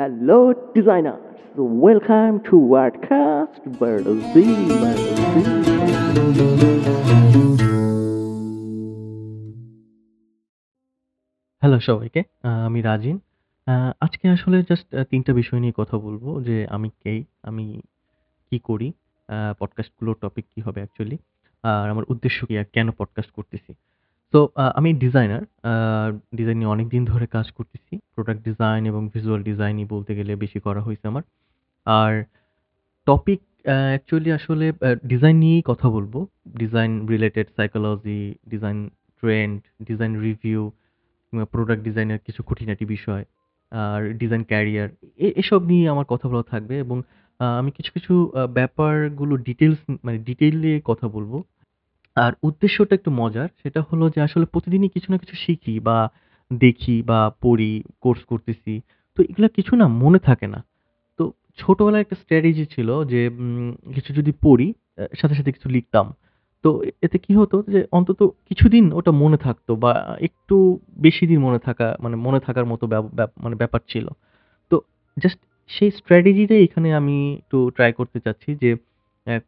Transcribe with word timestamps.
Hello, 0.00 0.52
designers. 0.52 1.36
Welcome 1.84 2.36
to 2.46 2.56
Wordcast 2.72 3.62
Brazil. 3.78 4.54
Hello 11.60 11.80
সবাইকে। 11.80 12.22
আমি 12.66 12.82
রাজিন। 12.82 13.18
আজকে 14.00 14.28
আসলে 14.28 14.62
জাস্ট 14.62 14.94
আ 14.94 15.04
৩ 15.04 15.22
টা 15.22 15.32
বিষয় 15.32 15.60
নিয়ে 15.60 15.72
কথা 15.76 15.98
বলব 15.98 16.42
যে 16.42 16.66
আমি 16.66 16.90
কে? 17.04 17.24
আমি 17.42 17.80
কি 18.50 18.58
করি? 18.58 18.92
পডকাস্টগুলোর 19.58 20.16
টপিক 20.20 20.46
কি 20.54 20.60
হবে 20.60 20.80
অ্যাকচুয়ালি? 20.80 21.18
আর 21.62 21.90
আমার 21.90 22.04
উদ্দেশ্য 22.08 22.46
কি? 22.46 22.58
আর 22.58 22.64
কেন 22.72 22.90
পডকাস্ট 22.90 23.30
করতেছি? 23.30 23.74
সো 24.32 24.40
আমি 24.78 24.90
ডিজাইনার। 25.04 25.42
ডিজাইন 26.38 26.56
নিয়ে 26.60 26.70
অনেকদিন 26.74 27.02
ধরে 27.12 27.26
কাজ 27.36 27.46
করতেছি। 27.58 27.94
প্রোডাক্ট 28.14 28.40
ডিজাইন 28.48 28.80
এবং 28.90 29.02
ভিজুয়াল 29.14 29.40
ডিজাইনই 29.50 29.86
বলতে 29.94 30.12
গেলে 30.18 30.32
বেশি 30.44 30.58
করা 30.66 30.80
হয়েছে 30.86 31.04
আমার। 31.12 31.24
আর 31.86 32.12
টপিক 33.06 33.40
অ্যাকচুয়ালি 33.68 34.30
আসলে 34.38 34.66
ডিজাইন 35.12 35.36
নিয়েই 35.44 35.62
কথা 35.70 35.86
বলব 35.96 36.14
design 36.60 36.90
related 37.12 37.46
psychology, 37.56 38.22
design 38.52 38.78
trend, 39.22 39.58
design 39.88 40.12
review 40.26 40.60
product 41.54 41.82
ডিজাইনের 41.88 42.20
কিছু 42.26 42.40
খুঁটিনাটি 42.48 42.84
বিষয়, 42.94 43.24
আর 43.72 44.00
ডিজাইন 44.20 44.42
ক্যারিয়ার 44.50 44.88
এসব 45.42 45.60
নিয়ে 45.70 45.86
আমার 45.94 46.06
কথা 46.12 46.26
বলা 46.32 46.44
থাকবে 46.52 46.74
এবং 46.84 46.96
আমি 47.60 47.70
কিছু, 47.76 47.90
কিছু 47.96 48.14
ব্যাপারগুলো 48.58 49.34
ডিটেলস 49.48 49.80
মানে 50.06 50.18
ডিটেইলে 50.28 50.72
কথা 50.90 51.06
বলব। 51.16 51.32
আর 52.24 52.32
উদ্দেশ্যটা 52.48 52.92
একটু 52.94 53.10
মজার। 53.20 53.48
সেটা 53.62 53.80
হলো 53.88 54.04
যে 54.14 54.20
আসলে 54.26 54.46
প্রতিদিনই 54.46 54.90
কিছু 54.94 55.08
না 55.12 55.18
কিছু 55.18 55.36
শিখি 55.44 55.74
বা 55.80 55.98
দেখি 56.50 56.96
বা 57.10 57.20
পড়ি, 57.42 57.72
কোর্স 58.00 58.20
করতেছি। 58.24 58.72
তো 59.18 59.22
এগুলা 59.30 59.48
কিছু 59.48 59.72
না 59.76 59.86
মনে 60.02 60.18
থাকে 60.18 60.46
না। 60.46 60.60
তো 61.18 61.24
ছোটবেলায় 61.58 62.02
একটা 62.04 62.16
স্ট্র্যাটেজি 62.22 62.64
ছিল 62.74 62.88
যে 63.04 63.20
কিছু 63.94 64.10
যদি 64.14 64.32
পড়ি, 64.44 64.68
সাথে, 65.20 65.34
সাথে 65.34 65.50
কিছু 65.52 65.68
লিখতাম। 65.68 66.06
তো 66.64 66.68
এতে 67.02 67.16
কি 67.18 67.32
হতো 67.34 67.56
যে 67.68 67.80
অন্তত 67.92 68.20
কিছুদিন 68.48 68.84
ওটা 68.92 69.12
মনে 69.22 69.36
থাকতো 69.36 69.72
বা 69.76 69.92
একটু 70.20 70.56
বেশি 70.98 71.24
দিন 71.26 71.38
মনে 71.38 71.58
থাকা 71.58 71.86
মানে 72.00 72.16
মনে 72.16 72.40
থাকার 72.40 72.66
মতো 72.66 72.84
মানে 73.44 73.56
ব্যাপার 73.56 73.80
ছিল। 73.88 74.06
তো 74.70 74.76
জাস্ট 75.16 75.38
সেই 75.70 75.90
স্ট্র্যাটেজিটাই 75.90 76.60
এখানে 76.64 76.88
আমি 76.94 77.16
একটু 77.34 77.58
ট্রাই 77.74 77.90
করতে 77.92 78.18
চাচ্ছি 78.20 78.50
যে 78.62 78.70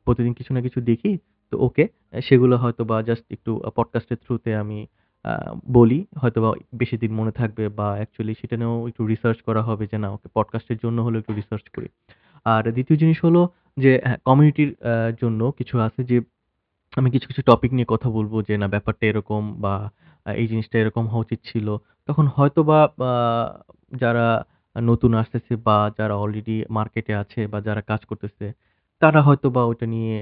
প্রতিদিন 0.04 0.32
কিছু 0.32 0.50
না 0.54 0.60
কিছু 0.60 0.78
দেখি। 0.80 1.12
তো 1.52 1.56
ওকে 1.58 1.84
সেগুলো 2.22 2.54
হয়তো 2.56 2.82
বা 2.84 2.96
জাস্ট 3.02 3.24
একটু 3.32 3.50
পডকাস্টের 3.76 4.18
থ্রুতে 4.24 4.50
আমি 4.56 4.78
বলি। 5.72 5.98
হয়তোবা 6.20 6.50
বেশি 6.74 6.96
দিন 6.98 7.12
মনে 7.14 7.32
থাকবে 7.32 7.64
বা 7.78 7.88
অ্যাকচুয়ালি 7.96 8.34
সেটা 8.40 8.56
নিয়েও 8.56 8.88
একটু 8.88 9.02
রিসার্চ 9.06 9.38
করা 9.42 9.62
হবে 9.62 9.84
যে 9.92 9.98
না 9.98 10.08
ওকে 10.10 10.28
পডকাস্টের 10.34 10.78
জন্য 10.84 10.98
হলেও 11.02 11.20
একটু 11.20 11.32
রিসার্চ 11.34 11.64
করি। 11.76 11.88
আর 12.46 12.62
দ্বিতীয় 12.72 12.96
জিনিস 12.98 13.18
হলো 13.24 13.42
যে 13.76 13.90
হ্যাঁ, 14.04 14.18
কমিউনিটির 14.24 14.70
জন্য 15.22 15.40
কিছু 15.58 15.74
আছে 15.80 16.00
যে 16.04 16.16
আমি 16.96 17.08
কিছু, 17.10 17.26
কিছু 17.28 17.42
টপিক 17.42 17.70
নিয়ে 17.72 17.88
কথা 17.88 18.08
বলব 18.10 18.32
যে 18.48 18.54
না 18.58 18.66
ব্যাপারটা 18.68 19.04
এরকম 19.06 19.42
বা 19.60 19.74
এই 20.26 20.46
জিনিসটা 20.46 20.76
এরকম 20.78 21.04
হওয়া 21.06 21.24
উচিত 21.26 21.40
ছিল। 21.44 21.66
তখন 22.08 22.26
হয়তো 22.36 22.60
বা 22.62 22.78
যারা 23.92 24.26
নতুন 24.76 25.10
আসতেছে 25.14 25.52
বা 25.66 25.78
যারা 25.98 26.14
অলরেডি 26.16 26.56
মার্কেটে 26.70 27.12
আছে 27.14 27.40
বা 27.46 27.58
যারা 27.60 27.80
কাজ 27.80 28.00
করতেছে, 28.04 28.46
তারা 29.02 29.20
হয়তো 29.22 29.46
বা 29.50 29.62
ওইটা 29.64 29.86
নিয়ে 29.86 30.16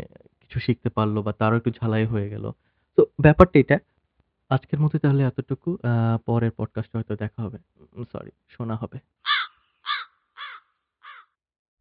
কিছু 0.49 0.61
শিখতে 0.61 0.89
পারল 0.89 1.23
বা 1.23 1.33
তারও 1.33 1.57
একটু 1.57 1.71
ঝালাই 1.71 2.07
হয়ে 2.07 2.29
গেল। 2.29 2.53
তো 2.97 3.07
ব্যাপারটা 3.21 3.59
এটা। 3.61 3.79
আজকের 4.49 4.81
মতো 4.81 4.99
তাহলে 4.99 5.23
এতটুকু। 5.25 5.79
পরের 6.27 6.51
পডকাস্টে 6.57 6.99
হয়তো 6.99 7.17
দেখা 7.17 7.43
হবে। 7.43 7.59
সরি 8.13 8.31
শোনা 8.49 8.77
হবে। 8.77 8.99